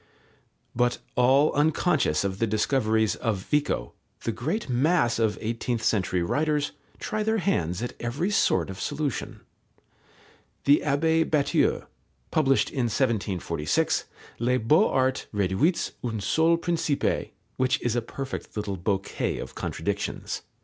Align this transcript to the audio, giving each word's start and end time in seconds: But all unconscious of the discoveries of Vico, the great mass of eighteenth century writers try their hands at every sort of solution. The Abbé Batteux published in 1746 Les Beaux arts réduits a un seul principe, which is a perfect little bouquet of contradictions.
But 0.75 0.97
all 1.15 1.53
unconscious 1.53 2.23
of 2.23 2.39
the 2.39 2.47
discoveries 2.47 3.15
of 3.17 3.37
Vico, 3.43 3.93
the 4.23 4.31
great 4.31 4.67
mass 4.67 5.19
of 5.19 5.37
eighteenth 5.39 5.83
century 5.83 6.23
writers 6.23 6.71
try 6.97 7.21
their 7.21 7.37
hands 7.37 7.83
at 7.83 7.93
every 7.99 8.31
sort 8.31 8.71
of 8.71 8.81
solution. 8.81 9.41
The 10.63 10.81
Abbé 10.83 11.23
Batteux 11.29 11.85
published 12.31 12.71
in 12.71 12.85
1746 12.85 14.05
Les 14.39 14.57
Beaux 14.57 14.89
arts 14.89 15.27
réduits 15.35 15.91
a 16.03 16.07
un 16.07 16.19
seul 16.19 16.57
principe, 16.57 17.31
which 17.57 17.79
is 17.83 17.95
a 17.95 18.01
perfect 18.01 18.57
little 18.57 18.77
bouquet 18.77 19.37
of 19.37 19.53
contradictions. 19.53 20.41